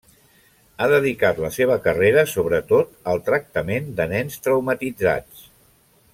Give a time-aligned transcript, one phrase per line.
[0.77, 5.47] Ha dedicat la seva carrera sobretot al tractament de nens traumatitzats.